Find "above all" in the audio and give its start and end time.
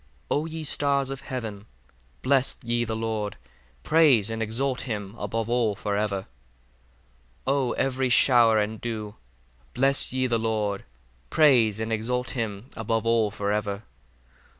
5.19-5.75, 12.75-13.29